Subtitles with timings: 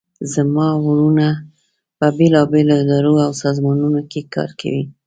[0.33, 1.27] زما وروڼه
[1.99, 4.83] په بیلابیلو اداراو او سازمانونو کې کار کوي